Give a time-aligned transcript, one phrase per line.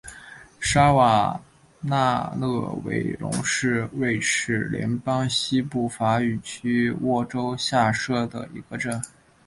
[0.59, 1.39] 沙瓦
[1.83, 8.99] 讷勒维龙是瑞士联邦西部法语区的沃州下设的一个镇。